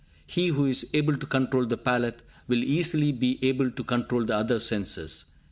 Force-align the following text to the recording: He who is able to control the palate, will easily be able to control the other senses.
He 0.25 0.47
who 0.47 0.65
is 0.65 0.89
able 0.95 1.15
to 1.17 1.27
control 1.27 1.67
the 1.67 1.77
palate, 1.77 2.23
will 2.47 2.63
easily 2.63 3.11
be 3.11 3.37
able 3.47 3.69
to 3.69 3.83
control 3.83 4.25
the 4.25 4.35
other 4.35 4.57
senses. 4.57 5.25